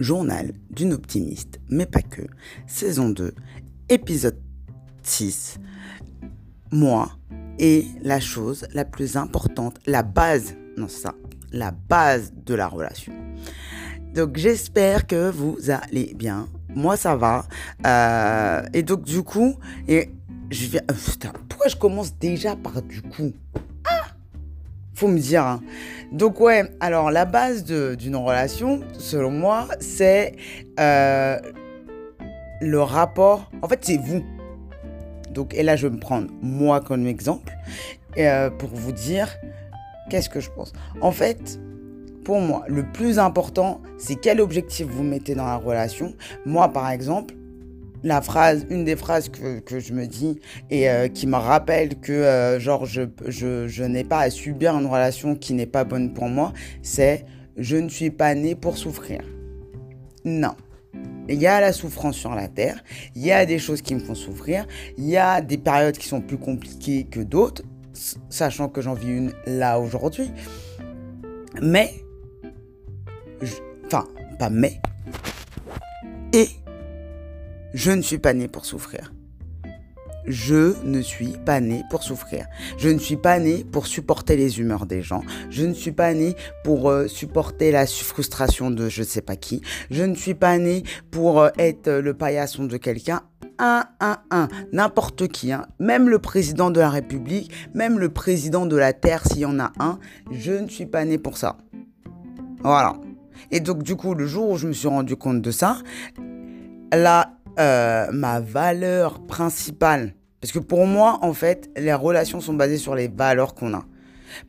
[0.00, 2.22] Journal d'une optimiste, mais pas que,
[2.66, 3.34] saison 2,
[3.88, 4.38] épisode
[5.02, 5.58] 6.
[6.70, 7.10] Moi
[7.58, 11.14] et la chose la plus importante, la base, non ça,
[11.52, 13.12] la base de la relation.
[14.14, 16.48] Donc j'espère que vous allez bien.
[16.74, 17.46] Moi ça va.
[17.86, 19.56] Euh, et donc du coup,
[19.88, 20.10] et
[20.50, 20.82] je viens...
[20.90, 23.32] euh, putain, pourquoi je commence déjà par du coup?
[24.98, 25.44] Faut me dire.
[25.44, 25.60] hein.
[26.12, 30.34] Donc ouais, alors la base d'une relation, selon moi, c'est
[30.80, 31.38] euh,
[32.60, 33.50] le rapport.
[33.62, 34.24] En fait, c'est vous.
[35.30, 37.52] Donc et là, je vais me prendre moi comme exemple
[38.16, 39.28] euh, pour vous dire
[40.10, 40.72] qu'est-ce que je pense.
[41.00, 41.60] En fait,
[42.24, 46.14] pour moi, le plus important, c'est quel objectif vous mettez dans la relation.
[46.44, 47.34] Moi, par exemple,
[48.02, 51.96] la phrase, une des phrases que, que je me dis et euh, qui me rappelle
[52.00, 55.84] que euh, genre je, je, je n'ai pas à subir une relation qui n'est pas
[55.84, 57.24] bonne pour moi, c'est
[57.56, 59.20] je ne suis pas né pour souffrir.
[60.24, 60.54] Non.
[61.28, 62.82] Il y a la souffrance sur la terre,
[63.14, 66.08] il y a des choses qui me font souffrir, il y a des périodes qui
[66.08, 67.62] sont plus compliquées que d'autres,
[68.30, 70.30] sachant que j'en vis une là aujourd'hui.
[71.60, 71.92] Mais,
[73.86, 74.06] enfin,
[74.38, 74.80] pas mais,
[76.32, 76.48] et
[77.74, 79.12] je ne suis pas né pour souffrir.
[80.26, 82.46] Je ne suis pas né pour souffrir.
[82.76, 85.22] Je ne suis pas né pour supporter les humeurs des gens.
[85.48, 89.62] Je ne suis pas né pour euh, supporter la frustration de je sais pas qui.
[89.90, 93.22] Je ne suis pas né pour euh, être euh, le paillasson de quelqu'un.
[93.58, 94.48] Un, un, un.
[94.72, 95.50] N'importe qui.
[95.50, 95.66] hein.
[95.80, 99.58] Même le président de la République, même le président de la Terre, s'il y en
[99.58, 99.98] a un.
[100.30, 101.56] Je ne suis pas né pour ça.
[102.62, 102.96] Voilà.
[103.50, 105.78] Et donc, du coup, le jour où je me suis rendu compte de ça,
[106.92, 112.78] la, euh, ma valeur principale, parce que pour moi, en fait, les relations sont basées
[112.78, 113.84] sur les valeurs qu'on a.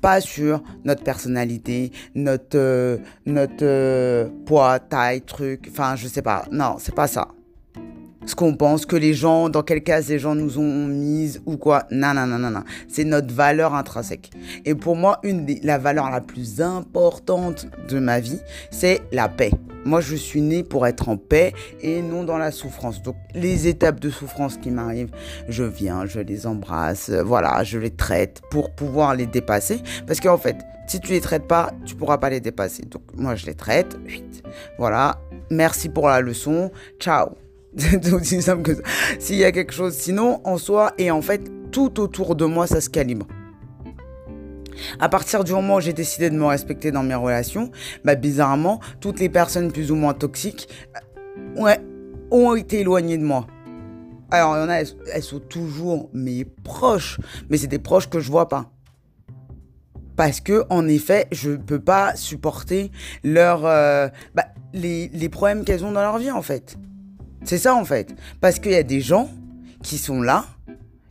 [0.01, 6.45] Pas sur notre personnalité, notre, euh, euh, poids, taille, truc, enfin, je sais pas.
[6.51, 7.29] Non, c'est pas ça.
[8.25, 11.57] Ce qu'on pense, que les gens, dans quelle case les gens nous ont mise ou
[11.57, 11.87] quoi.
[11.89, 12.63] Non, non, non, non, non.
[12.87, 14.29] C'est notre valeur intrinsèque.
[14.65, 18.39] Et pour moi, une la valeur la plus importante de ma vie,
[18.69, 19.51] c'est la paix.
[19.85, 23.01] Moi, je suis né pour être en paix et non dans la souffrance.
[23.01, 25.11] Donc, les étapes de souffrance qui m'arrivent,
[25.47, 29.81] je viens, je les embrasse, euh, voilà, je les traite pour pouvoir les dépasser.
[30.05, 30.57] Parce qu'en fait,
[30.87, 32.83] si tu les traites pas, tu pourras pas les dépasser.
[32.83, 33.97] Donc, moi, je les traite.
[34.77, 35.19] Voilà.
[35.49, 36.71] Merci pour la leçon.
[36.99, 37.29] Ciao.
[37.77, 38.81] C'est aussi simple que.
[39.19, 41.41] S'il y a quelque chose, sinon, en soi, et en fait,
[41.71, 43.27] tout autour de moi, ça se calibre.
[44.99, 47.71] À partir du moment où j'ai décidé de me respecter dans mes relations,
[48.03, 50.69] bah bizarrement, toutes les personnes plus ou moins toxiques,
[51.57, 51.79] euh, ouais,
[52.31, 53.47] ont été éloignées de moi.
[54.31, 54.81] Alors, il y en a,
[55.11, 57.19] elles, sont toujours mes proches,
[57.49, 58.71] mais c'est des proches que je vois pas.
[60.15, 62.91] Parce que, en effet, je peux pas supporter
[63.23, 66.77] leur, euh, bah, les, les problèmes qu'elles ont dans leur vie, en fait.
[67.43, 68.13] C'est ça, en fait.
[68.41, 69.29] Parce qu'il y a des gens
[69.81, 70.45] qui sont là,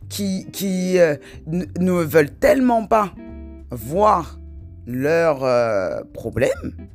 [0.07, 1.15] qui, qui euh,
[1.47, 3.11] ne- ne veulent tellement pas
[3.71, 4.39] voir
[4.85, 6.89] leurs euh, problèmes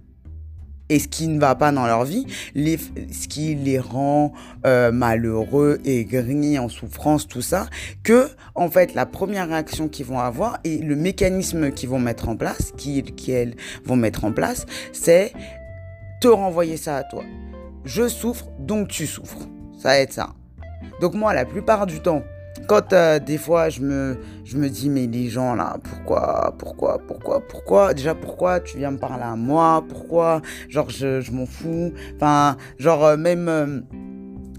[0.91, 4.33] et ce qui ne va pas dans leur vie, ce qui les rend
[4.67, 7.67] euh, malheureux, aigris, en souffrance, tout ça,
[8.03, 12.29] que en fait la première réaction qu'ils vont avoir et le mécanisme qu'ils vont mettre
[12.29, 13.05] en place, qu'ils
[13.84, 15.33] vont mettre en place, c'est
[16.21, 17.25] te renvoyer ça à toi.
[17.84, 19.49] Je souffre, donc tu souffres.
[19.79, 20.31] Ça va être ça.
[21.01, 22.23] Donc moi, la plupart du temps,
[22.66, 26.98] quand euh, des fois je me, je me dis mais les gens là, pourquoi, pourquoi,
[27.06, 31.47] pourquoi, pourquoi, déjà pourquoi tu viens me parler à moi, pourquoi, genre je, je m'en
[31.47, 33.81] fous, enfin genre euh, même euh,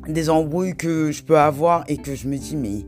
[0.08, 2.86] des embrouilles que je peux avoir et que je me dis mais,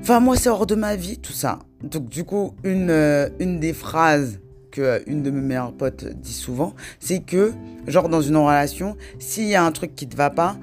[0.00, 1.60] enfin moi c'est hors de ma vie tout ça.
[1.82, 4.40] Donc du coup une, une des phrases
[4.70, 7.52] que une de mes meilleures potes dit souvent, c'est que
[7.86, 10.56] genre dans une relation, s'il y a un truc qui te va pas,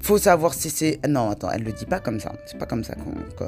[0.00, 1.00] faut savoir si c'est.
[1.06, 2.32] Non, attends, elle le dit pas comme ça.
[2.46, 3.44] C'est pas comme ça que,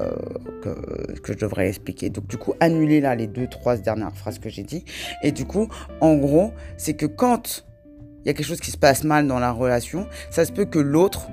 [0.63, 2.11] que, que je devrais expliquer.
[2.11, 4.85] Donc, du coup, annuler là les deux, trois dernières phrases que j'ai dit.
[5.23, 5.69] Et du coup,
[6.01, 7.65] en gros, c'est que quand
[8.25, 10.65] il y a quelque chose qui se passe mal dans la relation, ça se peut
[10.65, 11.29] que l'autre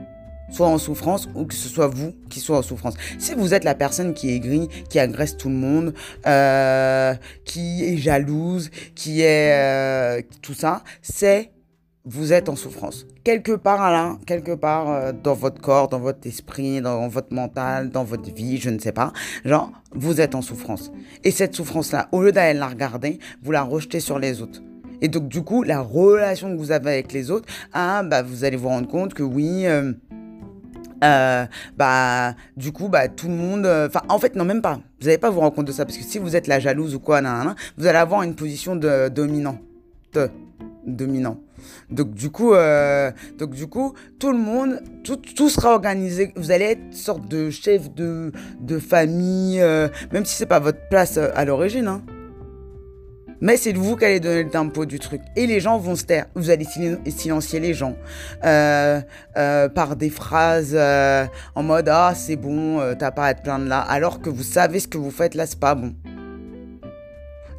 [0.52, 2.96] soit en souffrance ou que ce soit vous qui soit en souffrance.
[3.20, 5.94] Si vous êtes la personne qui est aigrie, qui agresse tout le monde,
[6.26, 7.14] euh,
[7.46, 11.52] qui est jalouse, qui est euh, tout ça, c'est
[12.10, 13.06] vous êtes en souffrance.
[13.24, 17.92] Quelque part là, quelque part euh, dans votre corps, dans votre esprit, dans votre mental,
[17.92, 19.14] dans votre vie, je ne sais pas.
[19.46, 20.92] Genre, vous êtes en souffrance.
[21.24, 24.62] Et cette souffrance-là, au lieu d'aller la regarder, vous la rejetez sur les autres.
[25.02, 28.44] Et donc, du coup, la relation que vous avez avec les autres, ah, bah, vous
[28.44, 29.94] allez vous rendre compte que oui, euh,
[31.04, 31.46] euh,
[31.78, 33.68] bah, du coup, bah, tout le monde.
[33.68, 34.80] Enfin, en fait, non, même pas.
[35.00, 35.86] Vous n'allez pas vous rendre compte de ça.
[35.86, 38.76] Parce que si vous êtes la jalouse ou quoi, nanana, vous allez avoir une position
[38.76, 39.60] de dominant.
[40.14, 40.30] De,
[40.88, 41.38] dominant.
[41.90, 46.34] Donc du coup, euh, donc du coup, tout le monde, tout, sera organisé.
[46.36, 50.88] Vous allez être sorte de chef de, de famille, euh, même si c'est pas votre
[50.90, 51.88] place euh, à l'origine.
[51.88, 52.02] Hein.
[53.42, 55.22] Mais c'est vous qui allez donner le tempo du truc.
[55.38, 56.26] Et les gens vont se taire.
[56.36, 56.66] Vous allez
[57.08, 57.96] silencier les gens
[58.42, 60.78] par des phrases
[61.56, 63.80] en mode Ah, c'est bon, t'as pas à te plaindre là.
[63.80, 65.96] Alors que vous savez ce que vous faites là, c'est pas bon.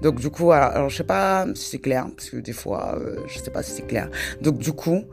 [0.03, 3.39] Donc du coup, alors, je sais pas si c'est clair, parce que des fois, je
[3.39, 4.11] sais pas si c'est clair.
[4.41, 5.05] Donc du coup,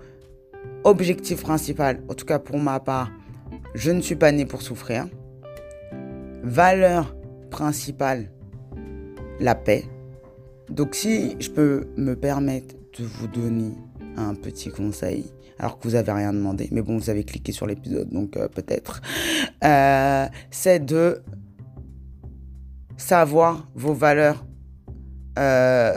[0.83, 3.11] objectif principal, en tout cas pour ma part,
[3.75, 5.07] je ne suis pas né pour souffrir.
[6.43, 7.15] Valeur
[7.51, 8.31] principale,
[9.39, 9.83] la paix.
[10.69, 13.73] Donc si je peux me permettre de vous donner
[14.15, 15.25] un petit conseil,
[15.59, 18.47] alors que vous n'avez rien demandé, mais bon, vous avez cliqué sur l'épisode, donc euh,
[18.47, 19.01] peut-être,
[19.63, 21.21] euh, c'est de
[22.95, 24.45] savoir vos valeurs
[25.37, 25.93] euh,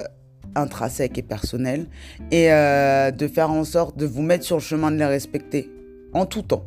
[0.54, 1.86] intrinsèques et personnelles
[2.30, 5.70] et de faire en sorte de vous mettre sur le chemin de les respecter
[6.12, 6.66] en tout temps.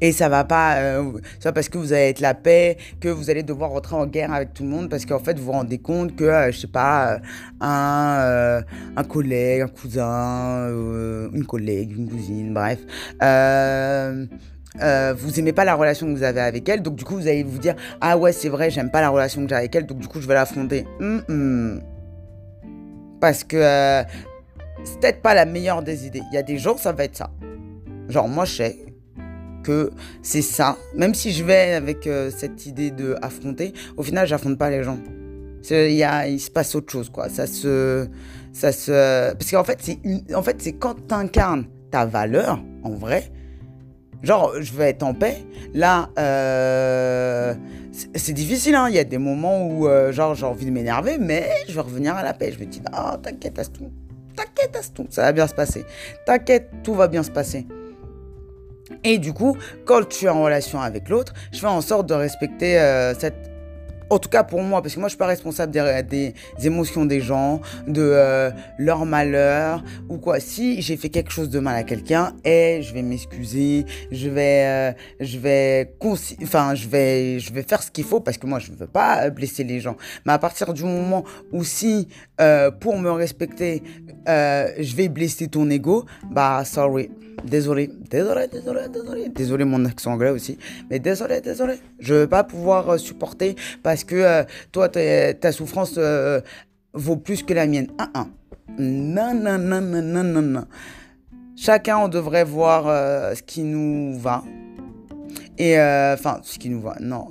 [0.00, 3.30] Et ça va pas, euh, ça parce que vous allez être la paix, que vous
[3.30, 5.78] allez devoir rentrer en guerre avec tout le monde, parce qu'en fait, vous vous rendez
[5.78, 7.18] compte que, euh, je sais pas, euh,
[7.60, 8.62] un, euh,
[8.96, 10.68] un collègue, un cousin,
[11.32, 12.78] une collègue, une cousine, bref,
[15.16, 17.42] vous aimez pas la relation que vous avez avec elle, donc du coup, vous allez
[17.42, 19.98] vous dire, ah ouais, c'est vrai, j'aime pas la relation que j'ai avec elle, donc
[19.98, 20.86] du coup, je vais l'affronter.
[23.20, 24.04] Parce que
[24.84, 26.22] c'est peut-être pas la meilleure des idées.
[26.30, 27.30] Il y a des gens, ça va être ça.
[28.08, 28.76] Genre, moi, je sais,
[29.62, 29.90] que
[30.22, 30.76] c'est ça.
[30.94, 34.82] Même si je vais avec euh, cette idée de affronter, au final, j'affronte pas les
[34.82, 34.98] gens.
[35.70, 37.28] Y a, il se passe autre chose, quoi.
[37.28, 38.08] Ça se.
[38.52, 39.32] Ça se...
[39.34, 43.30] Parce qu'en fait, c'est en fait, c'est quand tu incarnes ta valeur, en vrai.
[44.22, 45.44] Genre, je veux être en paix.
[45.74, 47.54] Là, euh,
[48.14, 48.88] c'est difficile, hein.
[48.88, 51.80] Il y a des moments où, euh, genre, j'ai envie de m'énerver, mais je vais
[51.80, 52.52] revenir à la paix.
[52.52, 53.90] Je me dis, ah, t'inquiète, tout
[54.34, 55.84] T'inquiète, tout Ça va bien se passer.
[56.26, 57.66] T'inquiète, tout va bien se passer.
[59.04, 62.14] Et du coup, quand tu es en relation avec l'autre, je fais en sorte de
[62.14, 63.50] respecter euh, cette
[64.10, 67.20] en tout cas pour moi, parce que moi je suis pas responsable des, émotions des
[67.20, 70.40] gens, de euh, leur malheur ou quoi.
[70.40, 74.64] Si j'ai fait quelque chose de mal à quelqu'un, et je vais m'excuser, je vais,
[74.66, 75.94] euh, je vais,
[76.42, 78.86] enfin je vais, je vais faire ce qu'il faut parce que moi je ne veux
[78.86, 79.96] pas blesser les gens.
[80.26, 82.08] Mais à partir du moment où si
[82.80, 83.82] pour me respecter,
[84.26, 87.10] je vais blesser ton ego, bah sorry.
[87.44, 89.28] Désolé, désolé, désolé, désolé.
[89.28, 90.58] Désolé mon accent anglais aussi.
[90.90, 91.74] Mais désolé, désolé.
[92.00, 96.40] Je ne vais pas pouvoir euh, supporter parce que euh, toi, ta souffrance euh,
[96.92, 97.88] vaut plus que la mienne.
[97.98, 98.28] Un, un.
[98.78, 100.64] Non, non, non, non, non, non.
[101.56, 102.84] Chacun, on devrait voir
[103.34, 104.44] ce qui nous va.
[105.58, 106.96] Et enfin, ce qui nous va.
[107.00, 107.30] Non,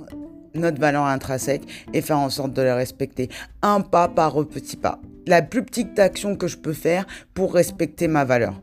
[0.54, 1.62] notre valeur intrinsèque
[1.94, 3.30] et faire en sorte de la respecter.
[3.62, 5.00] Un pas par petit pas.
[5.26, 8.60] La plus petite action que je peux faire pour respecter ma valeur.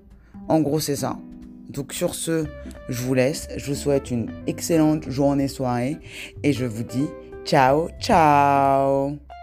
[0.47, 1.17] En gros, c'est ça.
[1.69, 2.45] Donc sur ce,
[2.89, 3.47] je vous laisse.
[3.57, 5.97] Je vous souhaite une excellente journée, soirée.
[6.43, 7.07] Et je vous dis
[7.45, 9.34] ciao, ciao